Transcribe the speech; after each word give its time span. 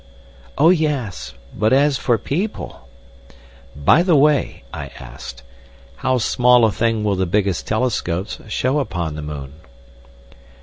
"Oh, 0.57 0.71
yes. 0.71 1.35
But 1.55 1.73
as 1.73 1.99
for 1.99 2.17
people—!" 2.17 2.87
"By 3.75 4.01
the 4.01 4.15
way," 4.15 4.63
I 4.73 4.87
asked, 4.99 5.43
"how 5.97 6.17
small 6.17 6.65
a 6.65 6.71
thing 6.71 7.03
will 7.03 7.13
the 7.15 7.27
biggest 7.27 7.67
telescopes 7.67 8.39
show 8.47 8.79
upon 8.79 9.13
the 9.13 9.21
moon?" 9.21 9.53